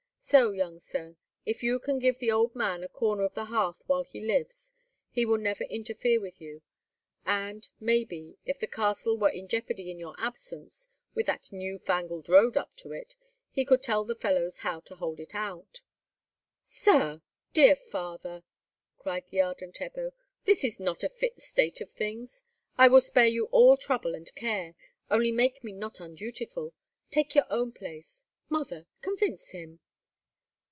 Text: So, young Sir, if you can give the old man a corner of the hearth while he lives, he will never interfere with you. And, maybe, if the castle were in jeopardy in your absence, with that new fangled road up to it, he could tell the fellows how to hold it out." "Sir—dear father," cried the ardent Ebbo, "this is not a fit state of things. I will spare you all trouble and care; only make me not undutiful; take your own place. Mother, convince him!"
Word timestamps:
So, 0.23 0.51
young 0.51 0.79
Sir, 0.79 1.17
if 1.45 1.61
you 1.61 1.77
can 1.77 1.99
give 1.99 2.19
the 2.19 2.31
old 2.31 2.55
man 2.55 2.85
a 2.85 2.87
corner 2.87 3.23
of 3.23 3.33
the 3.33 3.45
hearth 3.45 3.83
while 3.87 4.05
he 4.05 4.23
lives, 4.25 4.71
he 5.09 5.25
will 5.25 5.37
never 5.39 5.65
interfere 5.65 6.21
with 6.21 6.39
you. 6.39 6.61
And, 7.25 7.67
maybe, 7.81 8.37
if 8.45 8.57
the 8.57 8.67
castle 8.67 9.17
were 9.17 9.27
in 9.31 9.49
jeopardy 9.49 9.91
in 9.91 9.99
your 9.99 10.15
absence, 10.17 10.87
with 11.13 11.25
that 11.25 11.51
new 11.51 11.77
fangled 11.77 12.29
road 12.29 12.55
up 12.55 12.73
to 12.77 12.93
it, 12.93 13.13
he 13.51 13.65
could 13.65 13.83
tell 13.83 14.05
the 14.05 14.15
fellows 14.15 14.59
how 14.59 14.79
to 14.81 14.95
hold 14.95 15.19
it 15.19 15.35
out." 15.35 15.81
"Sir—dear 16.63 17.75
father," 17.75 18.43
cried 18.99 19.25
the 19.31 19.41
ardent 19.41 19.75
Ebbo, 19.81 20.13
"this 20.45 20.63
is 20.63 20.79
not 20.79 21.03
a 21.03 21.09
fit 21.09 21.41
state 21.41 21.81
of 21.81 21.91
things. 21.91 22.45
I 22.77 22.87
will 22.87 23.01
spare 23.01 23.27
you 23.27 23.47
all 23.47 23.75
trouble 23.75 24.15
and 24.15 24.33
care; 24.35 24.75
only 25.09 25.33
make 25.33 25.61
me 25.61 25.73
not 25.73 25.99
undutiful; 25.99 26.73
take 27.09 27.35
your 27.35 27.47
own 27.49 27.73
place. 27.73 28.23
Mother, 28.47 28.85
convince 29.01 29.49
him!" 29.49 29.81